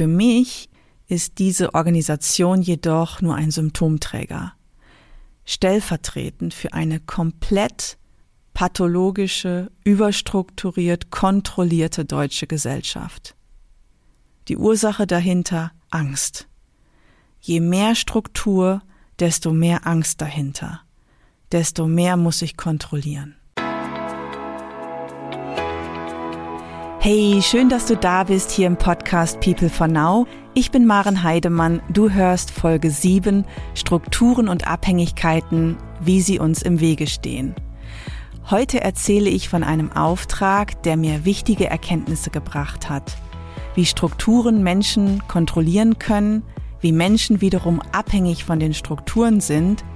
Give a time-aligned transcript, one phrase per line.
[0.00, 0.70] Für mich
[1.08, 4.54] ist diese Organisation jedoch nur ein Symptomträger,
[5.44, 7.98] stellvertretend für eine komplett
[8.54, 13.36] pathologische, überstrukturiert, kontrollierte deutsche Gesellschaft.
[14.48, 16.48] Die Ursache dahinter Angst.
[17.38, 18.80] Je mehr Struktur,
[19.18, 20.80] desto mehr Angst dahinter,
[21.52, 23.36] desto mehr muss ich kontrollieren.
[27.02, 30.26] Hey, schön, dass du da bist hier im Podcast People for Now.
[30.52, 31.80] Ich bin Maren Heidemann.
[31.88, 37.54] Du hörst Folge 7 Strukturen und Abhängigkeiten, wie sie uns im Wege stehen.
[38.50, 43.16] Heute erzähle ich von einem Auftrag, der mir wichtige Erkenntnisse gebracht hat.
[43.74, 46.42] Wie Strukturen Menschen kontrollieren können,
[46.82, 49.86] wie Menschen wiederum abhängig von den Strukturen sind,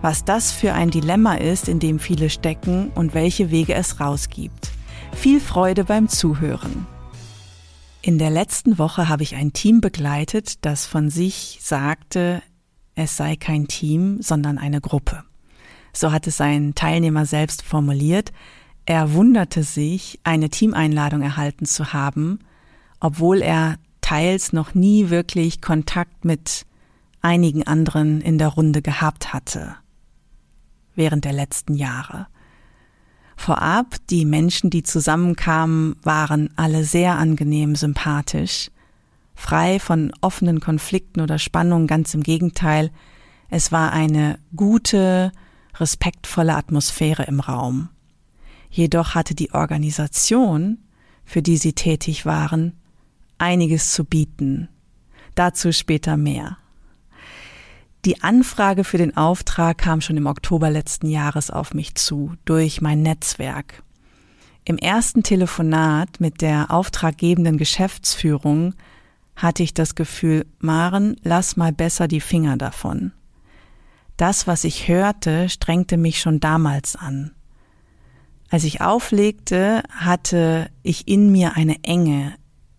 [0.00, 4.72] was das für ein Dilemma ist, in dem viele stecken und welche Wege es rausgibt.
[5.12, 6.86] Viel Freude beim Zuhören.
[8.02, 12.42] In der letzten Woche habe ich ein Team begleitet, das von sich sagte,
[12.94, 15.24] es sei kein Team, sondern eine Gruppe.
[15.92, 18.32] So hat es ein Teilnehmer selbst formuliert.
[18.84, 22.38] Er wunderte sich, eine Teameinladung erhalten zu haben,
[23.00, 26.66] obwohl er teils noch nie wirklich Kontakt mit
[27.20, 29.76] einigen anderen in der Runde gehabt hatte
[30.96, 32.26] während der letzten Jahre.
[33.36, 38.70] Vorab, die Menschen, die zusammenkamen, waren alle sehr angenehm sympathisch,
[39.34, 42.90] frei von offenen Konflikten oder Spannungen, ganz im Gegenteil,
[43.48, 45.32] es war eine gute,
[45.76, 47.90] respektvolle Atmosphäre im Raum.
[48.70, 50.78] Jedoch hatte die Organisation,
[51.24, 52.72] für die sie tätig waren,
[53.38, 54.68] einiges zu bieten.
[55.34, 56.58] Dazu später mehr.
[58.06, 62.80] Die Anfrage für den Auftrag kam schon im Oktober letzten Jahres auf mich zu, durch
[62.80, 63.82] mein Netzwerk.
[64.64, 68.74] Im ersten Telefonat mit der auftraggebenden Geschäftsführung
[69.34, 73.10] hatte ich das Gefühl, Maren, lass mal besser die Finger davon.
[74.16, 77.32] Das, was ich hörte, strengte mich schon damals an.
[78.50, 82.34] Als ich auflegte, hatte ich in mir eine Enge,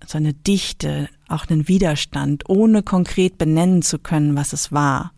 [0.05, 5.11] so eine Dichte, auch einen Widerstand, ohne konkret benennen zu können, was es war.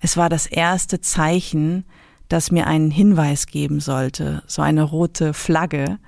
[0.00, 1.84] Es war das erste Zeichen,
[2.28, 5.98] das mir einen Hinweis geben sollte, so eine rote Flagge,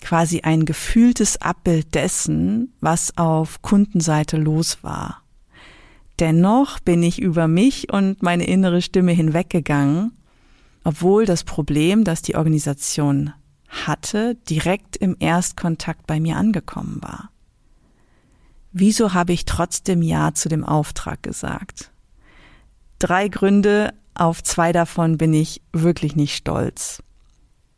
[0.00, 5.22] quasi ein gefühltes Abbild dessen, was auf Kundenseite los war.
[6.20, 10.12] Dennoch bin ich über mich und meine innere Stimme hinweggegangen,
[10.84, 13.32] obwohl das Problem, das die Organisation
[13.68, 17.30] hatte, direkt im Erstkontakt bei mir angekommen war.
[18.70, 21.90] Wieso habe ich trotzdem Ja zu dem Auftrag gesagt?
[22.98, 27.02] Drei Gründe, auf zwei davon bin ich wirklich nicht stolz.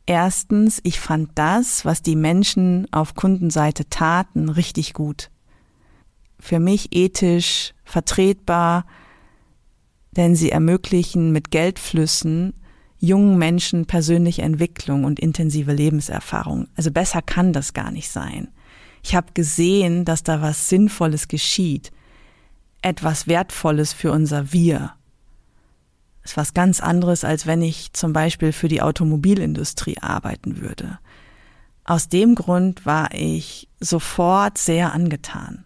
[0.06, 5.30] Erstens, ich fand das, was die Menschen auf Kundenseite taten, richtig gut.
[6.38, 8.86] Für mich ethisch vertretbar,
[10.12, 12.54] denn sie ermöglichen mit Geldflüssen
[12.98, 16.68] jungen Menschen persönliche Entwicklung und intensive Lebenserfahrung.
[16.76, 18.48] Also besser kann das gar nicht sein.
[19.02, 21.92] Ich habe gesehen, dass da was Sinnvolles geschieht,
[22.80, 24.94] etwas Wertvolles für unser Wir
[26.26, 30.98] ist was ganz anderes, als wenn ich zum Beispiel für die Automobilindustrie arbeiten würde.
[31.84, 35.64] Aus dem Grund war ich sofort sehr angetan.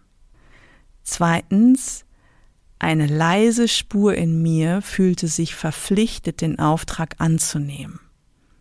[1.03, 2.05] Zweitens,
[2.77, 7.99] eine leise Spur in mir fühlte sich verpflichtet, den Auftrag anzunehmen.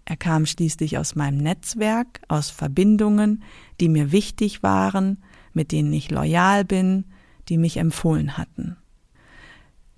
[0.06, 3.42] Er kam schließlich aus meinem Netzwerk, aus Verbindungen,
[3.78, 5.22] die mir wichtig waren,
[5.52, 7.04] mit denen ich loyal bin,
[7.50, 8.78] die mich empfohlen hatten.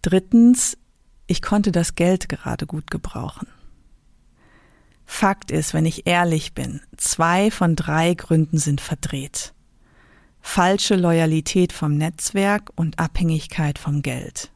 [0.03, 0.77] Drittens,
[1.33, 3.49] ich konnte das Geld gerade gut gebrauchen.
[5.07, 9.55] Fakt ist, wenn ich ehrlich bin, zwei von drei Gründen sind verdreht.
[10.43, 14.53] Falsche Loyalität vom Netzwerk und Abhängigkeit vom Geld.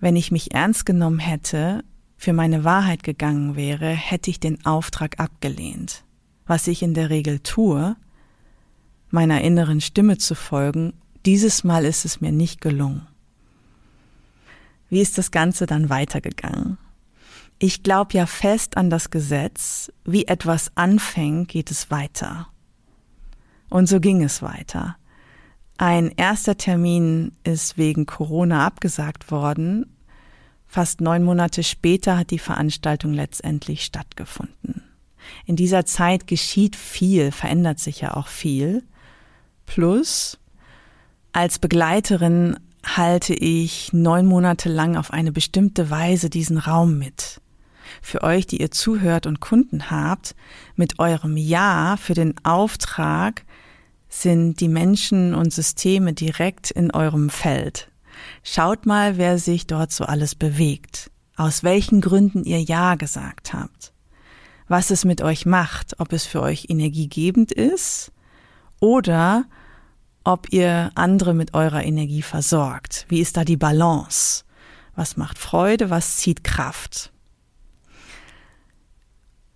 [0.00, 1.84] Wenn ich mich ernst genommen hätte,
[2.16, 6.02] für meine Wahrheit gegangen wäre, hätte ich den Auftrag abgelehnt.
[6.46, 7.94] Was ich in der Regel tue,
[9.10, 10.94] meiner inneren Stimme zu folgen,
[11.26, 13.06] dieses Mal ist es mir nicht gelungen.
[14.92, 16.76] Wie ist das Ganze dann weitergegangen?
[17.58, 22.48] Ich glaube ja fest an das Gesetz, wie etwas anfängt, geht es weiter.
[23.70, 24.96] Und so ging es weiter.
[25.78, 29.86] Ein erster Termin ist wegen Corona abgesagt worden.
[30.66, 34.82] Fast neun Monate später hat die Veranstaltung letztendlich stattgefunden.
[35.46, 38.84] In dieser Zeit geschieht viel, verändert sich ja auch viel.
[39.64, 40.38] Plus,
[41.32, 47.40] als Begleiterin halte ich neun Monate lang auf eine bestimmte Weise diesen Raum mit.
[48.00, 50.34] Für euch, die ihr zuhört und Kunden habt,
[50.76, 53.44] mit eurem Ja für den Auftrag
[54.08, 57.90] sind die Menschen und Systeme direkt in eurem Feld.
[58.42, 63.92] Schaut mal, wer sich dort so alles bewegt, aus welchen Gründen ihr Ja gesagt habt,
[64.68, 68.12] was es mit euch macht, ob es für euch energiegebend ist
[68.80, 69.44] oder
[70.24, 73.06] ob ihr andere mit eurer Energie versorgt.
[73.08, 74.44] Wie ist da die Balance?
[74.94, 77.12] Was macht Freude, was zieht Kraft?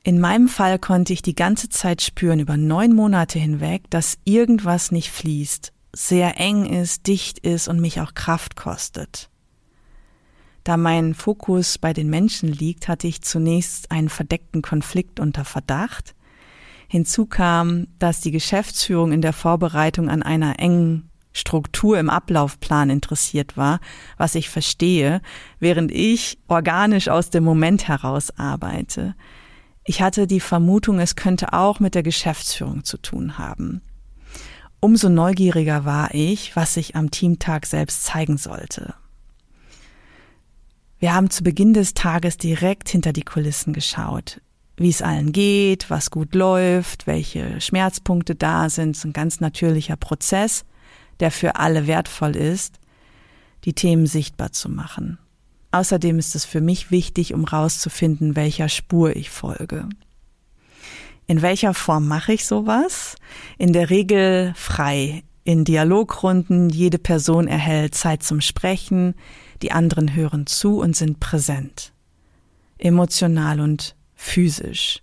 [0.03, 4.93] In meinem Fall konnte ich die ganze Zeit spüren, über neun Monate hinweg, dass irgendwas
[4.93, 9.31] nicht fließt, sehr eng ist, dicht ist und mich auch Kraft kostet.
[10.67, 16.16] Da mein Fokus bei den Menschen liegt, hatte ich zunächst einen verdeckten Konflikt unter Verdacht.
[16.89, 23.57] Hinzu kam, dass die Geschäftsführung in der Vorbereitung an einer engen Struktur im Ablaufplan interessiert
[23.57, 23.81] war,
[24.17, 25.21] was ich verstehe,
[25.61, 29.15] während ich organisch aus dem Moment heraus arbeite.
[29.85, 33.83] Ich hatte die Vermutung, es könnte auch mit der Geschäftsführung zu tun haben.
[34.81, 38.95] Umso neugieriger war ich, was sich am Teamtag selbst zeigen sollte.
[40.99, 44.41] Wir haben zu Beginn des Tages direkt hinter die Kulissen geschaut,
[44.77, 48.91] wie es allen geht, was gut läuft, welche Schmerzpunkte da sind.
[48.91, 50.65] Es ist ein ganz natürlicher Prozess,
[51.21, 52.79] der für alle wertvoll ist,
[53.65, 55.19] die Themen sichtbar zu machen.
[55.73, 59.89] Außerdem ist es für mich wichtig, um rauszufinden, welcher Spur ich folge.
[61.27, 63.17] In welcher Form mache ich sowas?
[63.59, 65.25] In der Regel frei.
[65.43, 69.15] In Dialogrunden, jede Person erhält Zeit zum Sprechen,
[69.63, 71.93] die anderen hören zu und sind präsent.
[72.79, 75.03] Emotional und physisch.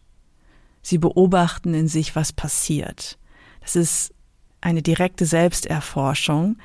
[0.81, 3.17] Sie beobachten in sich, was passiert.
[3.61, 4.13] Das ist
[4.59, 6.57] eine direkte Selbsterforschung,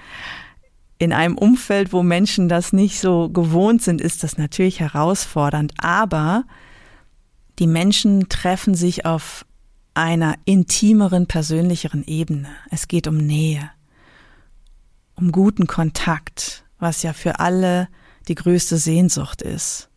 [0.99, 5.73] in einem Umfeld, wo Menschen das nicht so gewohnt sind, ist das natürlich herausfordernd.
[5.79, 6.45] Aber
[7.61, 9.47] die Menschen treffen sich auf
[9.95, 12.49] einer intimeren, persönlicheren Ebene.
[12.71, 13.71] Es geht um Nähe,
[15.15, 17.89] um guten Kontakt, was ja für alle
[18.27, 19.89] die größte Sehnsucht ist.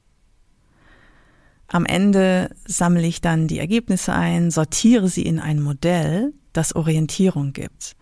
[1.74, 7.54] Am Ende sammle ich dann die Ergebnisse ein, sortiere sie in ein Modell, das Orientierung
[7.54, 7.96] gibt.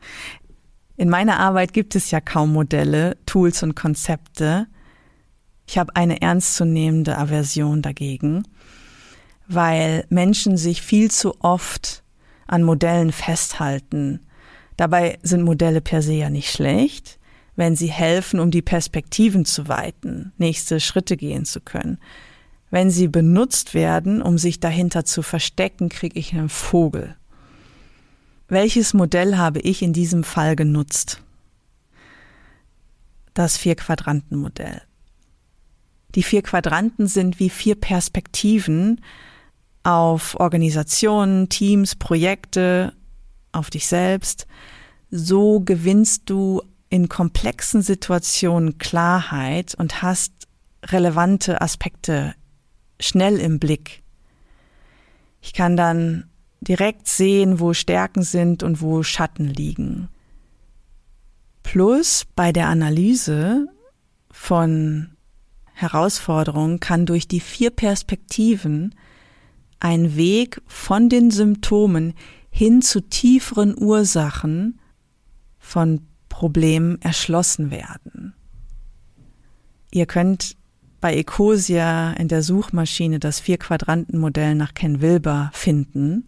[0.98, 4.66] In meiner Arbeit gibt es ja kaum Modelle, Tools und Konzepte.
[5.68, 8.42] Ich habe eine ernstzunehmende Aversion dagegen,
[9.48, 12.04] weil Menschen sich viel zu oft
[12.48, 14.22] an Modellen festhalten.
[14.78, 17.20] Dabei sind Modelle per se ja nicht schlecht,
[17.56, 22.00] wenn sie helfen, um die Perspektiven zu weiten, nächste Schritte gehen zu können.
[22.72, 27.16] Wenn sie benutzt werden, um sich dahinter zu verstecken, kriege ich einen Vogel.
[28.48, 31.22] Welches Modell habe ich in diesem Fall genutzt?
[33.34, 34.82] Das Vier-Quadranten-Modell.
[36.16, 39.02] Die vier Quadranten sind wie vier Perspektiven
[39.84, 42.94] auf Organisationen, Teams, Projekte,
[43.52, 44.48] auf dich selbst.
[45.12, 50.34] So gewinnst du in komplexen Situationen Klarheit und hast
[50.84, 52.34] relevante Aspekte
[53.00, 54.04] schnell im Blick.
[55.42, 56.30] Ich kann dann
[56.62, 60.10] direkt sehen, wo Stärken sind und wo Schatten liegen.
[61.64, 63.68] Plus bei der Analyse
[64.32, 65.12] von
[65.74, 68.96] Herausforderungen kann durch die vier Perspektiven
[69.80, 72.14] ein Weg von den Symptomen
[72.50, 74.80] hin zu tieferen Ursachen
[75.58, 78.34] von Problemen erschlossen werden.
[79.92, 80.58] Ihr könnt
[81.02, 86.28] bei Ecosia in der Suchmaschine das Vier-Quadranten-Modell nach Ken Wilber finden.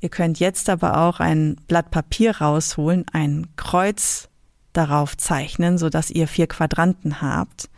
[0.00, 4.28] Ihr könnt jetzt aber auch ein Blatt Papier rausholen, ein Kreuz
[4.72, 7.68] darauf zeichnen, so dass ihr vier Quadranten habt.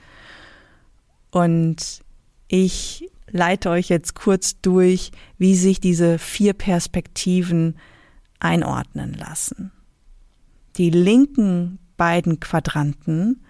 [1.30, 2.02] Und
[2.49, 7.76] ich leite euch jetzt kurz durch, wie sich diese vier Perspektiven
[8.38, 9.73] einordnen lassen.
[10.76, 13.42] Die linken beiden Quadranten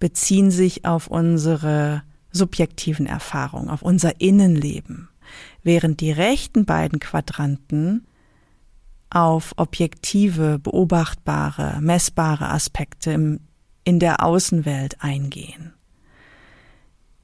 [0.00, 2.02] beziehen sich auf unsere
[2.32, 5.08] subjektiven Erfahrungen, auf unser Innenleben,
[5.62, 8.06] während die rechten beiden Quadranten
[9.10, 13.40] auf objektive, beobachtbare, messbare Aspekte im,
[13.84, 15.74] in der Außenwelt eingehen.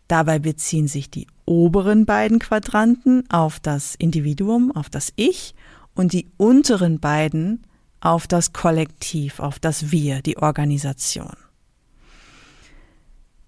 [0.09, 5.54] Dabei beziehen sich die oberen beiden Quadranten auf das Individuum, auf das Ich
[5.95, 7.62] und die unteren beiden
[8.00, 11.37] auf das Kollektiv, auf das Wir, die Organisation.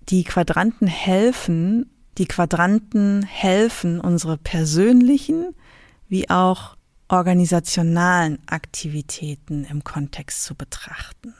[0.08, 5.54] Die Quadranten helfen, die Quadranten helfen, unsere persönlichen
[6.08, 6.76] wie auch
[7.08, 11.34] organisationalen Aktivitäten im Kontext zu betrachten.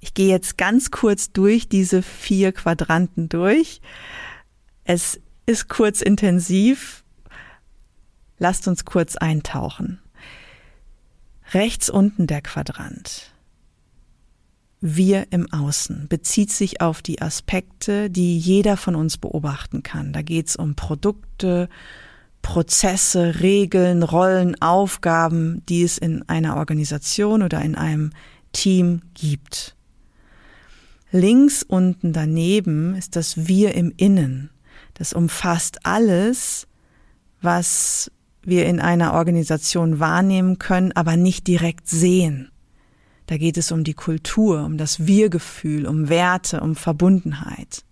[0.00, 3.82] Ich gehe jetzt ganz kurz durch diese vier Quadranten durch.
[4.84, 7.04] Es ist kurz intensiv.
[8.38, 10.00] Lasst uns kurz eintauchen.
[11.52, 13.29] Rechts unten der Quadrant.
[14.80, 20.12] Wir im Außen bezieht sich auf die Aspekte, die jeder von uns beobachten kann.
[20.12, 21.68] Da geht es um Produkte,
[22.40, 28.12] Prozesse, Regeln, Rollen, Aufgaben, die es in einer Organisation oder in einem
[28.52, 29.76] Team gibt.
[31.12, 34.50] Links unten daneben ist das Wir im Innen.
[34.94, 36.66] Das umfasst alles,
[37.42, 38.10] was
[38.42, 42.50] wir in einer Organisation wahrnehmen können, aber nicht direkt sehen.
[43.30, 47.84] Da geht es um die Kultur, um das Wir-Gefühl, um Werte, um Verbundenheit.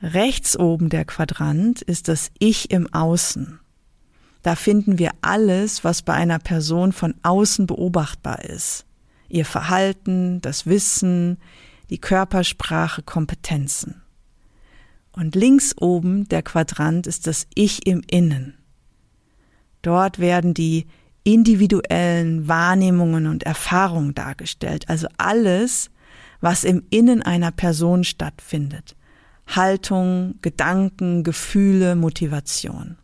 [0.00, 3.60] Rechts oben der Quadrant ist das Ich im Außen.
[4.40, 8.86] Da finden wir alles, was bei einer Person von außen beobachtbar ist.
[9.28, 11.36] Ihr Verhalten, das Wissen,
[11.90, 14.00] die Körpersprache, Kompetenzen.
[15.12, 18.54] Und links oben der Quadrant ist das Ich im Innen.
[19.82, 20.86] Dort werden die
[21.24, 25.90] individuellen Wahrnehmungen und Erfahrungen dargestellt, also alles,
[26.40, 28.96] was im Innen einer Person stattfindet.
[29.46, 32.96] Haltung, Gedanken, Gefühle, Motivation.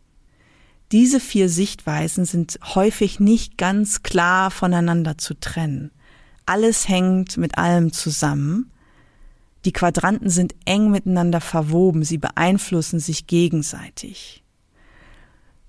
[0.91, 5.91] Diese vier Sichtweisen sind häufig nicht ganz klar voneinander zu trennen.
[6.45, 8.71] Alles hängt mit allem zusammen
[9.65, 14.43] die Quadranten sind eng miteinander verwoben, sie beeinflussen sich gegenseitig.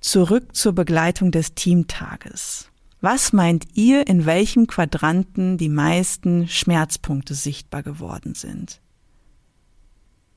[0.06, 2.70] Zurück zur Begleitung des Teamtages.
[3.00, 8.80] Was meint ihr, in welchem Quadranten die meisten Schmerzpunkte sichtbar geworden sind?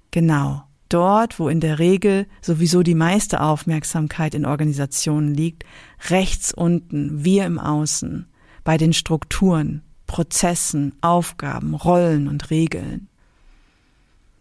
[0.10, 5.66] Genau, dort, wo in der Regel sowieso die meiste Aufmerksamkeit in Organisationen liegt,
[6.10, 8.26] rechts unten, wir im Außen,
[8.64, 13.08] bei den Strukturen, Prozessen, Aufgaben, Rollen und Regeln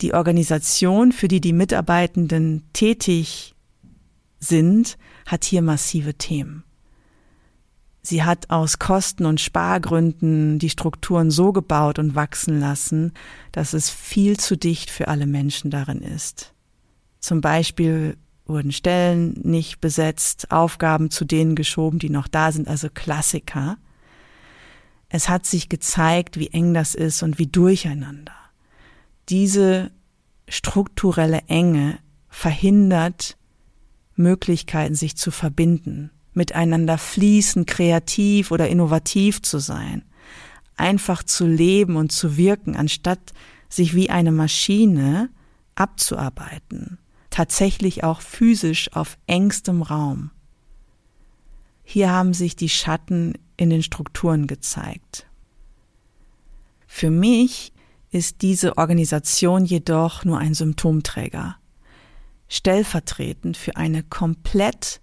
[0.00, 3.54] die Organisation, für die die Mitarbeitenden tätig
[4.40, 4.96] sind,
[5.28, 6.64] hat hier massive Themen.
[8.02, 13.12] Sie hat aus Kosten- und Spargründen die Strukturen so gebaut und wachsen lassen,
[13.52, 16.52] dass es viel zu dicht für alle Menschen darin ist.
[17.20, 18.16] Zum Beispiel
[18.46, 23.76] wurden Stellen nicht besetzt, Aufgaben zu denen geschoben, die noch da sind, also Klassiker.
[25.10, 28.32] Es hat sich gezeigt, wie eng das ist und wie durcheinander
[29.28, 29.90] diese
[30.48, 33.36] strukturelle Enge verhindert
[34.18, 40.04] Möglichkeiten, sich zu verbinden, miteinander fließen, kreativ oder innovativ zu sein,
[40.76, 43.32] einfach zu leben und zu wirken, anstatt
[43.68, 45.30] sich wie eine Maschine
[45.74, 46.98] abzuarbeiten,
[47.30, 50.30] tatsächlich auch physisch auf engstem Raum.
[51.84, 55.26] Hier haben sich die Schatten in den Strukturen gezeigt.
[56.86, 57.72] Für mich
[58.10, 61.56] ist diese Organisation jedoch nur ein Symptomträger,
[62.48, 65.00] stellvertretend für eine komplett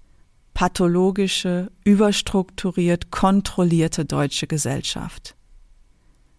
[0.54, 5.36] pathologische, überstrukturiert, kontrollierte deutsche Gesellschaft.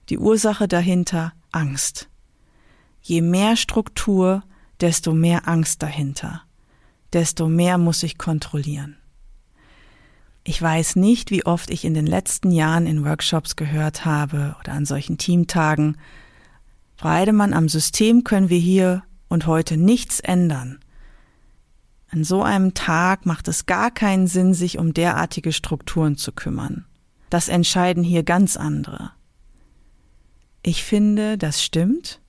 [0.09, 2.09] Die Ursache dahinter Angst.
[3.03, 4.43] Je mehr Struktur,
[4.81, 6.43] desto mehr Angst dahinter,
[7.13, 8.97] desto mehr muss ich kontrollieren.
[10.45, 14.73] Ich weiß nicht, wie oft ich in den letzten Jahren in Workshops gehört habe oder
[14.73, 15.97] an solchen Teamtagen,
[16.97, 20.79] Frau Heidemann, am System können wir hier und heute nichts ändern.
[22.09, 26.87] An so einem Tag macht es gar keinen Sinn, sich um derartige Strukturen zu kümmern.
[27.31, 29.11] Das entscheiden hier ganz andere.
[30.63, 32.21] Ich finde, das stimmt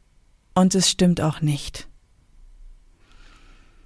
[0.54, 1.88] und es stimmt auch nicht.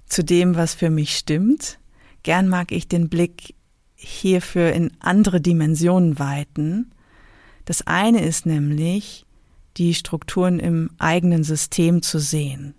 [0.06, 1.78] Zu dem, was für mich stimmt,
[2.22, 3.54] gern mag ich den Blick
[3.94, 6.92] hierfür in andere Dimensionen weiten.
[7.64, 9.26] Das eine ist nämlich,
[9.76, 12.74] die Strukturen im eigenen System zu sehen.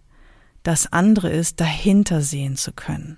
[0.64, 3.18] Das andere ist, dahinter sehen zu können.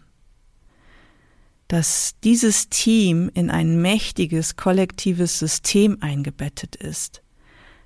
[1.67, 7.21] Dass dieses Team in ein mächtiges kollektives System eingebettet ist,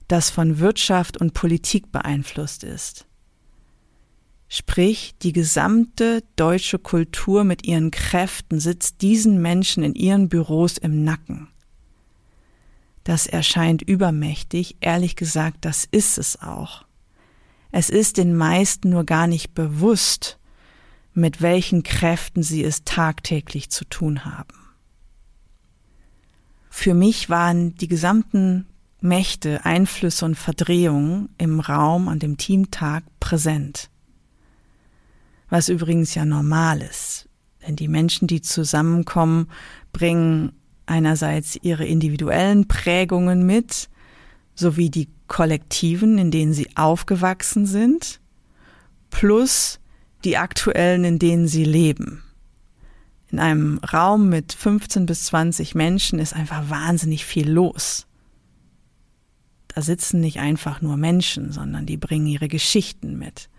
[0.07, 3.05] das von Wirtschaft und Politik beeinflusst ist.
[4.47, 11.03] Sprich, die gesamte deutsche Kultur mit ihren Kräften sitzt diesen Menschen in ihren Büros im
[11.03, 11.49] Nacken.
[13.03, 16.85] Das erscheint übermächtig, ehrlich gesagt, das ist es auch.
[17.71, 20.39] Es ist den meisten nur gar nicht bewusst,
[21.13, 24.55] mit welchen Kräften sie es tagtäglich zu tun haben.
[26.69, 28.65] Für mich waren die gesamten
[29.01, 33.89] Mächte, Einflüsse und Verdrehungen im Raum an dem Teamtag präsent.
[35.49, 37.27] Was übrigens ja normal ist,
[37.65, 39.47] denn die Menschen, die zusammenkommen,
[39.93, 40.53] bringen
[40.85, 43.89] einerseits ihre individuellen Prägungen mit,
[44.59, 48.19] sowie die kollektiven, in denen sie aufgewachsen sind,
[49.09, 49.79] plus
[50.23, 52.23] die aktuellen, in denen sie leben.
[53.31, 58.07] In einem Raum mit 15 bis 20 Menschen ist einfach wahnsinnig viel los.
[59.67, 63.49] Da sitzen nicht einfach nur Menschen, sondern die bringen ihre Geschichten mit.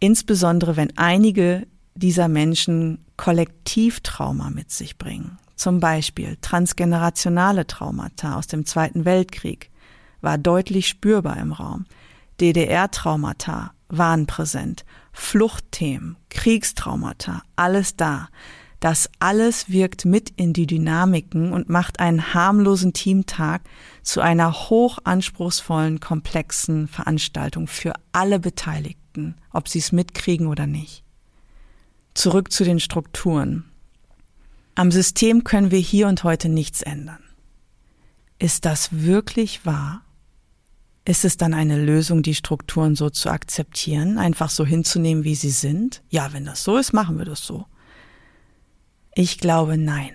[0.00, 5.36] Insbesondere wenn einige dieser Menschen Kollektivtrauma mit sich bringen.
[5.58, 9.72] Zum Beispiel transgenerationale Traumata aus dem Zweiten Weltkrieg
[10.20, 11.84] war deutlich spürbar im Raum.
[12.40, 14.84] DDR-Traumata waren präsent.
[15.12, 18.28] Fluchtthemen, Kriegstraumata, alles da.
[18.78, 23.62] Das alles wirkt mit in die Dynamiken und macht einen harmlosen Teamtag
[24.04, 31.02] zu einer hochanspruchsvollen, komplexen Veranstaltung für alle Beteiligten, ob sie es mitkriegen oder nicht.
[32.14, 33.64] Zurück zu den Strukturen.
[34.78, 37.18] Am System können wir hier und heute nichts ändern.
[38.38, 40.02] Ist das wirklich wahr?
[41.04, 45.50] Ist es dann eine Lösung, die Strukturen so zu akzeptieren, einfach so hinzunehmen, wie sie
[45.50, 46.04] sind?
[46.10, 47.66] Ja, wenn das so ist, machen wir das so.
[49.16, 50.12] Ich glaube nein.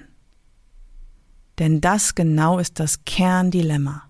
[1.59, 4.03] Denn das genau ist das Kerndilemma.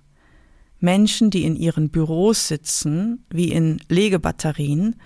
[0.77, 4.97] Menschen, die in ihren Büros sitzen, wie in Legebatterien,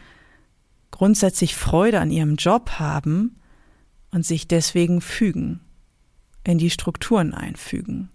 [0.91, 3.36] grundsätzlich Freude an ihrem Job haben
[4.11, 5.59] und sich deswegen fügen,
[6.43, 8.09] in die Strukturen einfügen.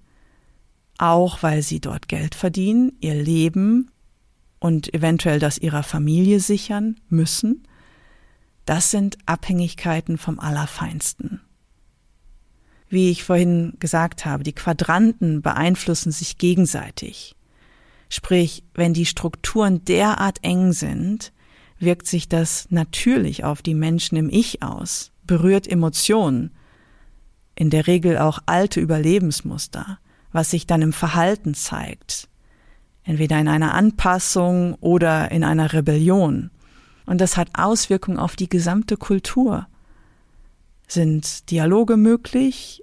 [0.98, 3.90] Auch weil sie dort Geld verdienen, ihr Leben
[4.58, 7.66] und eventuell das ihrer Familie sichern müssen,
[8.64, 11.40] das sind Abhängigkeiten vom Allerfeinsten.
[12.88, 17.34] Wie ich vorhin gesagt habe, die Quadranten beeinflussen sich gegenseitig.
[18.08, 21.32] Sprich, wenn die Strukturen derart eng sind,
[21.78, 26.50] wirkt sich das natürlich auf die Menschen im Ich aus, berührt Emotionen,
[27.54, 29.98] in der Regel auch alte Überlebensmuster,
[30.32, 32.28] was sich dann im Verhalten zeigt,
[33.04, 36.50] entweder in einer Anpassung oder in einer Rebellion.
[37.04, 39.66] Und das hat Auswirkungen auf die gesamte Kultur.
[40.88, 42.82] Sind Dialoge möglich?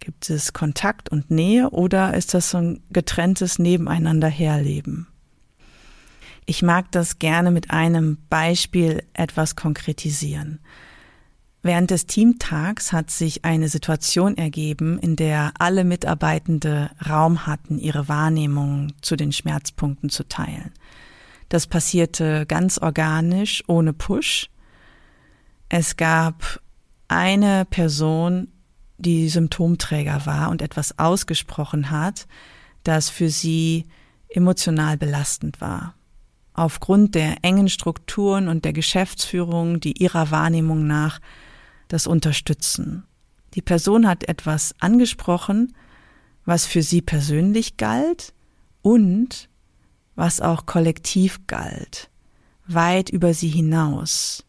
[0.00, 5.06] Gibt es Kontakt und Nähe oder ist das so ein getrenntes Nebeneinander herleben?
[6.44, 10.58] Ich mag das gerne mit einem Beispiel etwas konkretisieren.
[11.64, 18.08] Während des Teamtags hat sich eine Situation ergeben, in der alle Mitarbeitende Raum hatten, ihre
[18.08, 20.72] Wahrnehmung zu den Schmerzpunkten zu teilen.
[21.48, 24.50] Das passierte ganz organisch, ohne Push.
[25.68, 26.60] Es gab
[27.06, 28.48] eine Person,
[28.98, 32.26] die Symptomträger war und etwas ausgesprochen hat,
[32.82, 33.86] das für sie
[34.28, 35.94] emotional belastend war
[36.54, 41.20] aufgrund der engen Strukturen und der Geschäftsführung, die ihrer Wahrnehmung nach
[41.92, 43.04] das unterstützen.
[43.54, 45.74] Die Person hat etwas angesprochen,
[46.44, 48.32] was für sie persönlich galt
[48.80, 49.48] und
[50.14, 52.10] was auch kollektiv galt,
[52.66, 54.44] weit über sie hinaus.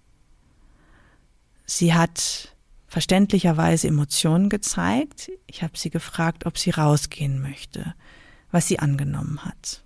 [1.66, 2.56] Sie hat
[2.88, 5.32] verständlicherweise Emotionen gezeigt.
[5.48, 7.94] Ich habe sie gefragt, ob sie rausgehen möchte,
[8.52, 9.84] was sie angenommen hat.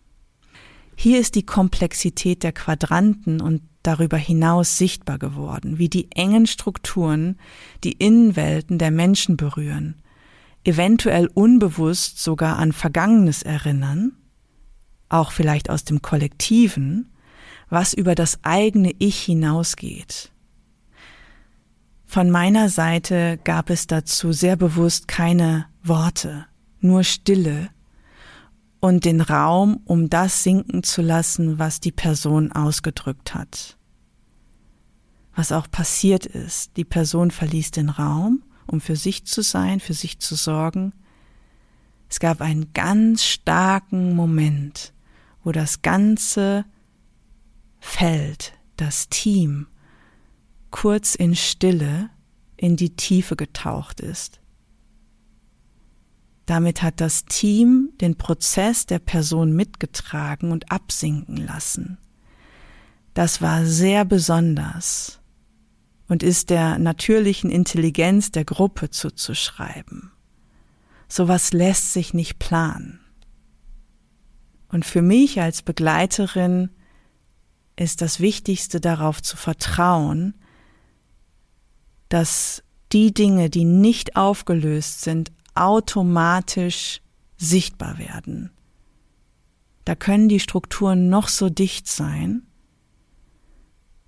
[0.95, 7.39] Hier ist die Komplexität der Quadranten und darüber hinaus sichtbar geworden, wie die engen Strukturen
[7.85, 9.95] die Innenwelten der Menschen berühren,
[10.65, 14.11] eventuell unbewusst sogar an Vergangenes erinnern,
[15.07, 17.09] auch vielleicht aus dem Kollektiven,
[17.69, 20.31] was über das eigene Ich hinausgeht.
[22.05, 26.45] Von meiner Seite gab es dazu sehr bewusst keine Worte,
[26.81, 27.69] nur Stille,
[28.79, 33.76] und den Raum, um das sinken zu lassen, was die Person ausgedrückt hat.
[35.37, 39.93] Was auch passiert ist, die Person verließ den Raum, um für sich zu sein, für
[39.93, 40.93] sich zu sorgen.
[42.09, 44.93] Es gab einen ganz starken Moment,
[45.43, 46.65] wo das ganze
[47.79, 49.67] Feld, das Team,
[50.71, 52.09] kurz in Stille
[52.55, 54.41] in die Tiefe getaucht ist.
[56.47, 61.99] Damit hat das Team den Prozess der Person mitgetragen und absinken lassen.
[63.13, 65.19] Das war sehr besonders
[66.07, 70.11] und ist der natürlichen Intelligenz der Gruppe zuzuschreiben.
[71.09, 72.99] Sowas lässt sich nicht planen.
[74.69, 76.69] Und für mich als Begleiterin
[77.77, 80.33] ist das Wichtigste darauf zu vertrauen,
[82.09, 87.01] dass die Dinge, die nicht aufgelöst sind, automatisch
[87.37, 88.51] sichtbar werden.
[89.85, 92.43] Da können die Strukturen noch so dicht sein.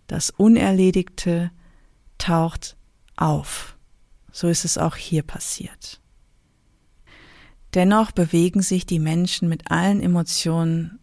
[0.08, 1.52] Das Unerledigte
[2.20, 2.78] taucht
[3.16, 3.76] auf.
[4.32, 6.00] So ist es auch hier passiert.
[7.74, 11.00] Dennoch bewegen sich die Menschen mit allen Emotionen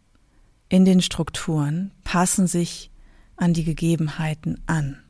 [0.69, 2.91] in den Strukturen, passen sich
[3.37, 5.03] an die Gegebenheiten an.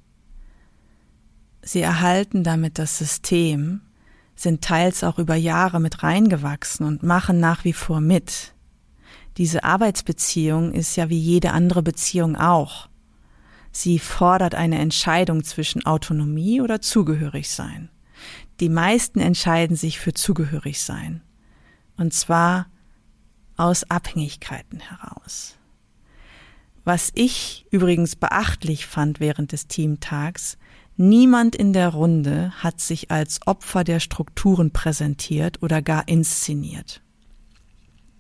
[1.63, 3.81] Sie erhalten damit das System,
[4.35, 8.55] sind teils auch über Jahre mit reingewachsen und machen nach wie vor mit.
[9.39, 12.89] Diese Arbeitsbeziehung ist ja wie jede andere Beziehung auch.
[13.79, 17.91] Sie fordert eine Entscheidung zwischen Autonomie oder Zugehörigsein.
[18.59, 21.21] Die meisten entscheiden sich für Zugehörigsein.
[21.99, 22.69] Und zwar
[23.59, 25.59] aus Abhängigkeiten heraus.
[26.85, 30.57] Was ich übrigens beachtlich fand während des Teamtags,
[30.97, 37.03] niemand in der Runde hat sich als Opfer der Strukturen präsentiert oder gar inszeniert.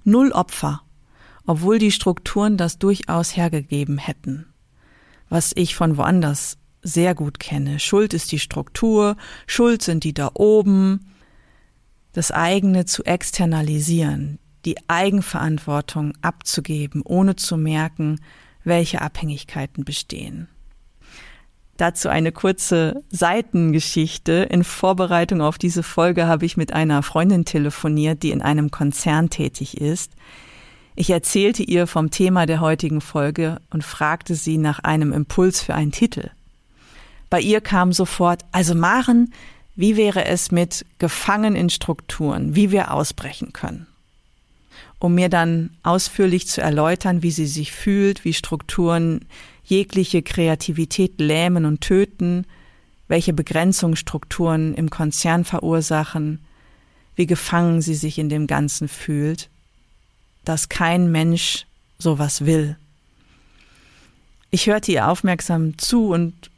[0.04, 0.82] Null Opfer,
[1.46, 4.52] obwohl die Strukturen das durchaus hergegeben hätten
[5.28, 7.78] was ich von woanders sehr gut kenne.
[7.80, 11.12] Schuld ist die Struktur, Schuld sind die da oben.
[12.12, 18.20] Das eigene zu externalisieren, die Eigenverantwortung abzugeben, ohne zu merken,
[18.64, 20.48] welche Abhängigkeiten bestehen.
[21.76, 24.32] Dazu eine kurze Seitengeschichte.
[24.50, 29.28] In Vorbereitung auf diese Folge habe ich mit einer Freundin telefoniert, die in einem Konzern
[29.28, 30.12] tätig ist.
[30.98, 35.74] Ich erzählte ihr vom Thema der heutigen Folge und fragte sie nach einem Impuls für
[35.74, 36.30] einen Titel.
[37.28, 39.32] Bei ihr kam sofort, also Maren,
[39.74, 43.86] wie wäre es mit Gefangen in Strukturen, wie wir ausbrechen können?
[44.98, 49.26] Um mir dann ausführlich zu erläutern, wie sie sich fühlt, wie Strukturen
[49.64, 52.46] jegliche Kreativität lähmen und töten,
[53.06, 56.40] welche Begrenzungsstrukturen im Konzern verursachen,
[57.16, 59.50] wie gefangen sie sich in dem Ganzen fühlt
[60.46, 61.66] dass kein Mensch
[61.98, 62.76] sowas will.
[64.50, 66.50] Ich hörte ihr aufmerksam zu und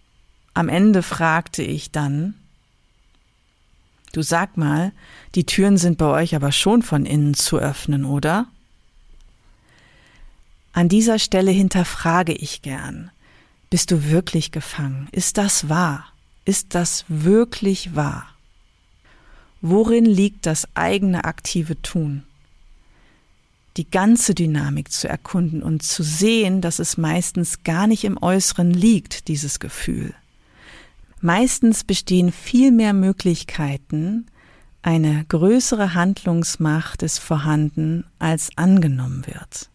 [0.55, 2.35] am Ende fragte ich dann,
[4.13, 4.93] Du sag mal,
[5.35, 8.47] die Türen sind bei euch aber schon von innen zu öffnen, oder?
[10.73, 13.11] An dieser Stelle hinterfrage ich gern.
[13.69, 15.09] Bist du wirklich gefangen?
[15.13, 16.07] Ist das wahr?
[16.45, 18.27] Ist das wirklich wahr?
[19.61, 22.23] Worin liegt das eigene aktive Tun?
[23.79, 28.73] Die ganze Dynamik zu erkunden und zu sehen, dass es meistens gar nicht im Äußeren
[28.73, 30.15] liegt, dieses Gefühl.
[31.21, 34.27] Meistens bestehen viel mehr Möglichkeiten,
[34.83, 39.71] eine größere Handlungsmacht ist vorhanden, als angenommen wird.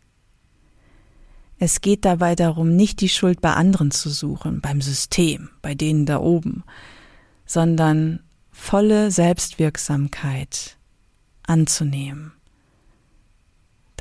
[1.59, 6.05] Es geht dabei darum, nicht die Schuld bei anderen zu suchen, beim System, bei denen
[6.05, 6.63] da oben,
[7.45, 8.19] sondern
[8.51, 10.77] volle Selbstwirksamkeit
[11.43, 12.33] anzunehmen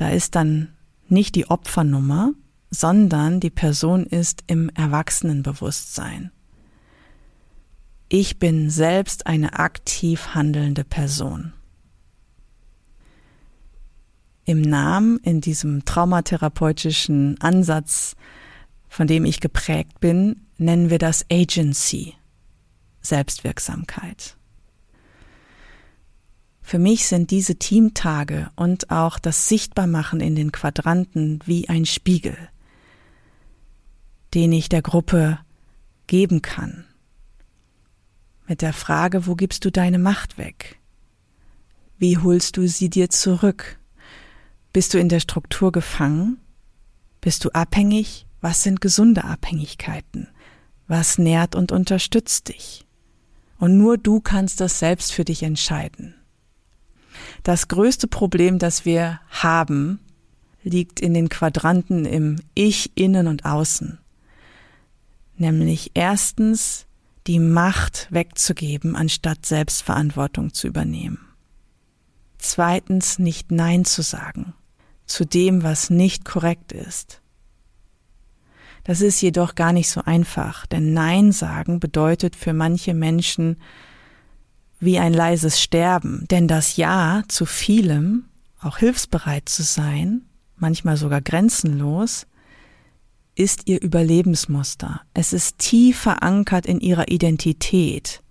[0.03, 0.67] da ist dann
[1.07, 2.33] nicht die Opfernummer,
[2.69, 6.29] sondern die Person ist im Erwachsenenbewusstsein.
[8.09, 11.53] Ich bin selbst eine aktiv handelnde Person.
[14.43, 18.17] Im Namen, in diesem traumatherapeutischen Ansatz,
[18.89, 22.13] von dem ich geprägt bin, nennen wir das Agency,
[22.99, 24.35] Selbstwirksamkeit.
[26.63, 32.37] Für mich sind diese Teamtage und auch das Sichtbarmachen in den Quadranten wie ein Spiegel,
[34.33, 35.39] den ich der Gruppe
[36.07, 36.85] geben kann.
[38.47, 40.79] Mit der Frage, wo gibst du deine Macht weg?
[41.97, 43.77] Wie holst du sie dir zurück?
[44.71, 46.39] Bist du in der Struktur gefangen?
[47.21, 48.25] Bist du abhängig?
[48.41, 50.27] Was sind gesunde Abhängigkeiten?
[50.87, 52.85] Was nährt und unterstützt dich?
[53.59, 56.15] Und nur du kannst das selbst für dich entscheiden.
[57.43, 59.99] Das größte Problem, das wir haben,
[60.63, 63.99] liegt in den Quadranten im Ich, Innen und Außen.
[65.37, 66.85] Nämlich erstens
[67.27, 71.19] die Macht wegzugeben, anstatt Selbstverantwortung zu übernehmen.
[72.37, 74.53] Zweitens nicht Nein zu sagen
[75.05, 77.21] zu dem, was nicht korrekt ist.
[78.83, 83.57] Das ist jedoch gar nicht so einfach, denn Nein sagen bedeutet für manche Menschen
[84.85, 88.25] wie ein leises Sterben, denn das Ja zu vielem,
[88.59, 90.21] auch hilfsbereit zu sein,
[90.55, 92.27] manchmal sogar grenzenlos,
[93.35, 95.01] ist ihr Überlebensmuster.
[95.13, 98.21] Es ist tief verankert in ihrer Identität.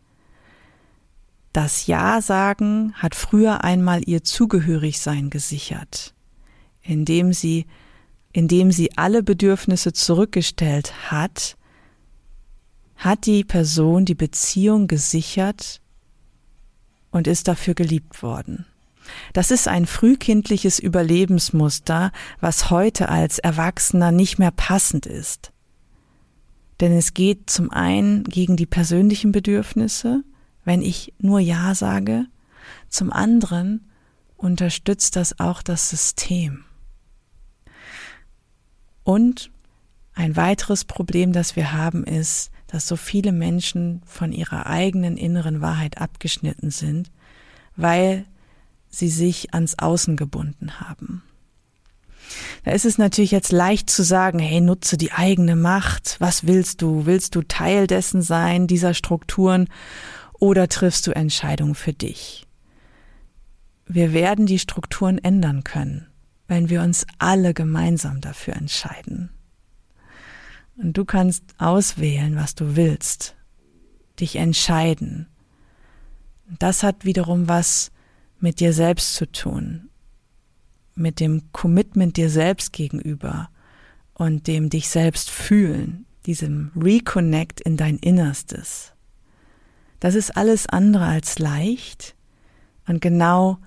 [1.52, 6.14] Das Ja sagen hat früher einmal ihr Zugehörigsein gesichert,
[6.82, 7.66] indem sie,
[8.32, 11.56] indem sie alle Bedürfnisse zurückgestellt hat,
[12.96, 15.81] hat die Person die Beziehung gesichert
[17.12, 18.66] und ist dafür geliebt worden.
[19.32, 25.52] Das ist ein frühkindliches Überlebensmuster, was heute als Erwachsener nicht mehr passend ist.
[26.80, 30.24] Denn es geht zum einen gegen die persönlichen Bedürfnisse,
[30.64, 32.26] wenn ich nur Ja sage,
[32.88, 33.88] zum anderen
[34.36, 36.64] unterstützt das auch das System.
[39.04, 39.50] Und
[40.14, 45.60] ein weiteres Problem, das wir haben, ist, dass so viele Menschen von ihrer eigenen inneren
[45.60, 47.10] Wahrheit abgeschnitten sind,
[47.76, 48.24] weil
[48.88, 51.22] sie sich ans Außen gebunden haben.
[52.64, 56.16] Da ist es natürlich jetzt leicht zu sagen, hey, nutze die eigene Macht.
[56.18, 57.04] Was willst du?
[57.04, 59.68] Willst du Teil dessen sein, dieser Strukturen?
[60.32, 62.46] Oder triffst du Entscheidungen für dich?
[63.86, 66.06] Wir werden die Strukturen ändern können,
[66.48, 69.28] wenn wir uns alle gemeinsam dafür entscheiden.
[70.76, 73.36] Und du kannst auswählen, was du willst,
[74.20, 75.28] dich entscheiden.
[76.58, 77.92] Das hat wiederum was
[78.40, 79.90] mit dir selbst zu tun,
[80.94, 83.50] mit dem Commitment dir selbst gegenüber
[84.14, 88.92] und dem dich selbst fühlen, diesem Reconnect in dein Innerstes.
[90.00, 92.16] Das ist alles andere als leicht
[92.86, 93.58] und genau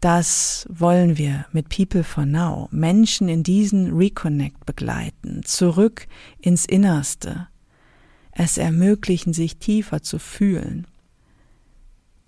[0.00, 2.68] das wollen wir mit People for Now.
[2.70, 6.06] Menschen in diesen Reconnect begleiten, zurück
[6.38, 7.48] ins Innerste.
[8.30, 10.86] Es ermöglichen, sich tiefer zu fühlen.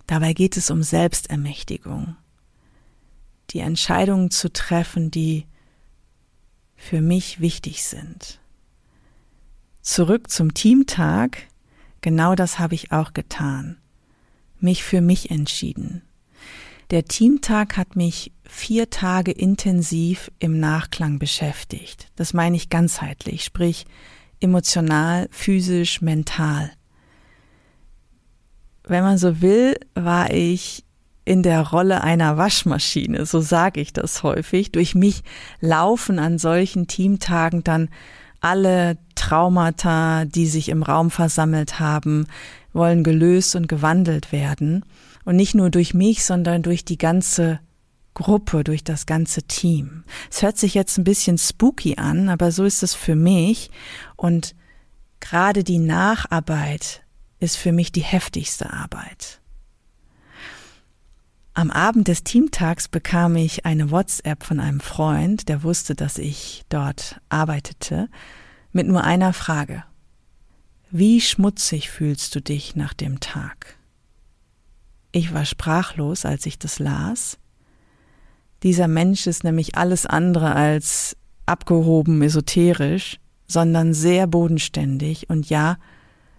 [0.07, 2.15] Dabei geht es um Selbstermächtigung.
[3.51, 5.45] Die Entscheidungen zu treffen, die
[6.75, 8.39] für mich wichtig sind.
[9.81, 11.47] Zurück zum Teamtag.
[12.01, 13.77] Genau das habe ich auch getan.
[14.59, 16.01] Mich für mich entschieden
[16.91, 22.07] der Teamtag hat mich vier Tage intensiv im Nachklang beschäftigt.
[22.15, 23.85] Das meine ich ganzheitlich, sprich
[24.39, 26.71] emotional, physisch, mental.
[28.83, 30.83] Wenn man so will, war ich
[31.25, 34.71] in der Rolle einer Waschmaschine, so sage ich das häufig.
[34.71, 35.21] Durch mich
[35.59, 37.89] laufen an solchen Teamtagen dann
[38.41, 42.25] alle Traumata, die sich im Raum versammelt haben,
[42.73, 44.83] wollen gelöst und gewandelt werden.
[45.25, 47.59] Und nicht nur durch mich, sondern durch die ganze
[48.13, 50.03] Gruppe, durch das ganze Team.
[50.29, 53.71] Es hört sich jetzt ein bisschen spooky an, aber so ist es für mich.
[54.15, 54.55] Und
[55.19, 57.03] gerade die Nacharbeit
[57.39, 59.39] ist für mich die heftigste Arbeit.
[61.53, 66.63] Am Abend des Teamtags bekam ich eine WhatsApp von einem Freund, der wusste, dass ich
[66.69, 68.09] dort arbeitete,
[68.71, 69.83] mit nur einer Frage.
[70.91, 73.78] Wie schmutzig fühlst du dich nach dem Tag?
[75.11, 77.37] Ich war sprachlos, als ich das las.
[78.63, 85.77] Dieser Mensch ist nämlich alles andere als abgehoben esoterisch, sondern sehr bodenständig und ja,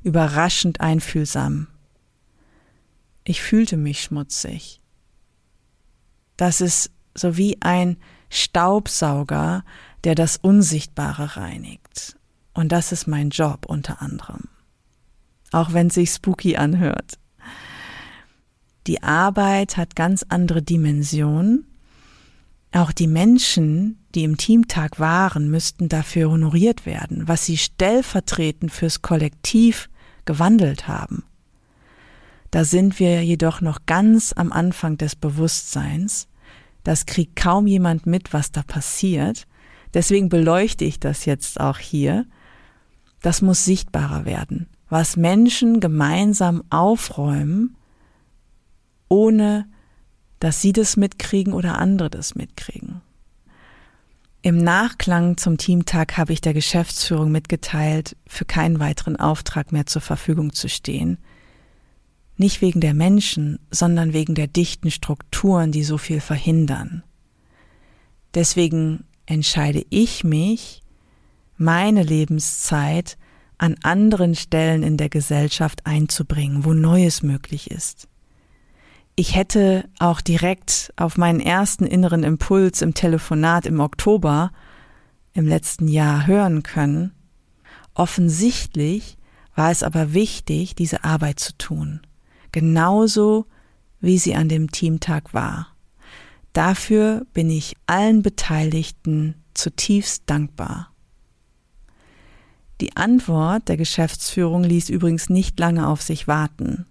[0.02, 1.66] überraschend einfühlsam.
[3.24, 4.80] Ich fühlte mich schmutzig.
[6.37, 7.96] Das ist so wie ein
[8.30, 9.64] Staubsauger,
[10.04, 12.16] der das Unsichtbare reinigt.
[12.54, 14.48] Und das ist mein Job unter anderem.
[15.52, 17.19] Auch wenn es sich spooky anhört.
[18.86, 21.66] Die Arbeit hat ganz andere Dimensionen.
[22.72, 29.02] Auch die Menschen, die im Teamtag waren, müssten dafür honoriert werden, was sie stellvertretend fürs
[29.02, 29.90] Kollektiv
[30.24, 31.24] gewandelt haben.
[32.50, 36.28] Da sind wir jedoch noch ganz am Anfang des Bewusstseins.
[36.82, 39.46] Das kriegt kaum jemand mit, was da passiert.
[39.94, 42.26] Deswegen beleuchte ich das jetzt auch hier.
[43.20, 47.76] Das muss sichtbarer werden, was Menschen gemeinsam aufräumen
[49.11, 49.66] ohne
[50.38, 53.03] dass sie das mitkriegen oder andere das mitkriegen.
[54.42, 60.01] Im Nachklang zum Teamtag habe ich der Geschäftsführung mitgeteilt, für keinen weiteren Auftrag mehr zur
[60.01, 61.18] Verfügung zu stehen.
[62.38, 67.03] Nicht wegen der Menschen, sondern wegen der dichten Strukturen, die so viel verhindern.
[68.33, 70.81] Deswegen entscheide ich mich,
[71.59, 73.18] meine Lebenszeit
[73.59, 78.09] an anderen Stellen in der Gesellschaft einzubringen, wo Neues möglich ist.
[79.20, 84.50] Ich hätte auch direkt auf meinen ersten inneren Impuls im Telefonat im Oktober
[85.35, 87.12] im letzten Jahr hören können.
[87.92, 89.18] Offensichtlich
[89.54, 92.00] war es aber wichtig, diese Arbeit zu tun.
[92.50, 93.44] Genauso
[94.00, 95.66] wie sie an dem Teamtag war.
[96.54, 100.94] Dafür bin ich allen Beteiligten zutiefst dankbar.
[102.80, 106.87] Die Antwort der Geschäftsführung ließ übrigens nicht lange auf sich warten.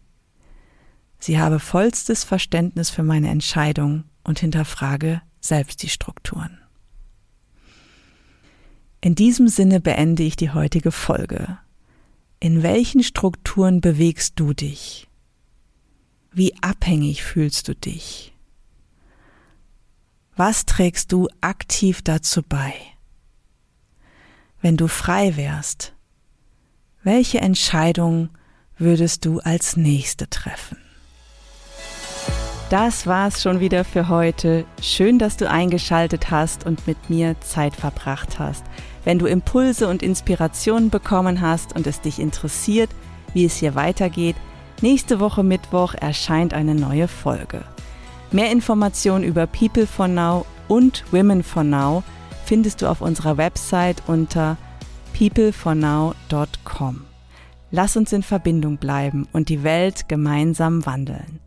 [1.20, 6.58] Sie habe vollstes Verständnis für meine Entscheidung und hinterfrage selbst die Strukturen.
[9.02, 11.58] In diesem Sinne beende ich die heutige Folge.
[12.40, 15.08] In welchen Strukturen bewegst du dich?
[16.32, 18.34] Wie abhängig fühlst du dich?
[20.36, 22.74] Was trägst du aktiv dazu bei?
[24.62, 25.94] Wenn du frei wärst,
[27.04, 28.30] welche Entscheidung
[28.78, 30.78] würdest du als nächste treffen?
[32.70, 34.64] Das war's schon wieder für heute.
[34.80, 38.64] Schön, dass du eingeschaltet hast und mit mir Zeit verbracht hast.
[39.04, 42.92] Wenn du Impulse und Inspirationen bekommen hast und es dich interessiert,
[43.34, 44.36] wie es hier weitergeht,
[44.82, 47.64] nächste Woche Mittwoch erscheint eine neue Folge.
[48.32, 52.04] Mehr Informationen über People for Now und Women for Now
[52.46, 54.58] findest du auf unserer Website unter
[55.18, 57.02] peoplefornow.com.
[57.72, 61.40] Lass uns in Verbindung bleiben und die Welt gemeinsam wandeln.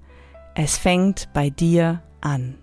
[0.54, 2.61] Es fängt bei dir an.